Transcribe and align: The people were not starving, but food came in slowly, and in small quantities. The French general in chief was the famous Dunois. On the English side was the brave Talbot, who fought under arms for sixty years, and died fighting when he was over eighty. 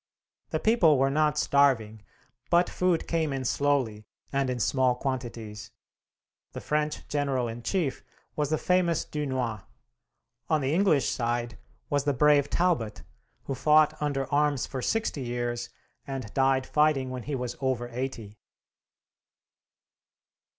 The 0.49 0.59
people 0.59 0.97
were 0.97 1.11
not 1.11 1.37
starving, 1.37 2.01
but 2.49 2.67
food 2.71 3.07
came 3.07 3.31
in 3.31 3.45
slowly, 3.45 4.07
and 4.33 4.49
in 4.49 4.59
small 4.59 4.95
quantities. 4.95 5.69
The 6.53 6.59
French 6.59 7.07
general 7.07 7.47
in 7.47 7.61
chief 7.61 8.03
was 8.35 8.49
the 8.49 8.57
famous 8.57 9.05
Dunois. 9.05 9.61
On 10.49 10.59
the 10.59 10.73
English 10.73 11.07
side 11.09 11.59
was 11.91 12.05
the 12.05 12.13
brave 12.15 12.49
Talbot, 12.49 13.03
who 13.43 13.53
fought 13.53 13.95
under 14.01 14.25
arms 14.33 14.65
for 14.65 14.81
sixty 14.81 15.21
years, 15.21 15.69
and 16.07 16.33
died 16.33 16.65
fighting 16.65 17.11
when 17.11 17.21
he 17.21 17.35
was 17.35 17.55
over 17.61 17.87
eighty. 17.89 18.39